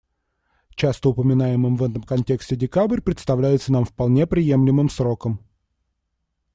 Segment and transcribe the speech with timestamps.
[0.75, 5.39] Часто упоминаемый в этом контексте декабрь представляется нам вполне приемлемым сроком.